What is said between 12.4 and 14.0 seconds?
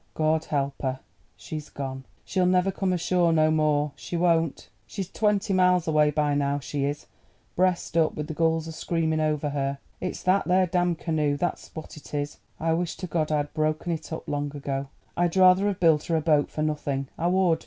I wish to Goad I had broke